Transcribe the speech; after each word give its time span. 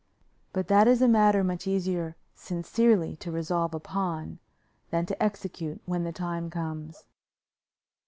But 0.51 0.67
that 0.67 0.87
is 0.87 0.99
a 1.03 1.07
matter 1.07 1.43
much 1.43 1.67
easier 1.67 2.15
sincerely 2.33 3.15
to 3.17 3.29
resolve 3.31 3.75
upon 3.75 4.39
than 4.89 5.05
to 5.05 5.23
execute 5.23 5.79
when 5.85 6.05
the 6.05 6.11
time 6.11 6.49
comes. 6.49 7.05